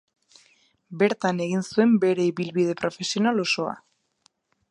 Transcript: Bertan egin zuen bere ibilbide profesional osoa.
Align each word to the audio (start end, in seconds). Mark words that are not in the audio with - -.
Bertan 1.01 1.43
egin 1.45 1.61
zuen 1.67 1.93
bere 2.05 2.25
ibilbide 2.31 2.75
profesional 2.81 3.45
osoa. 3.47 3.77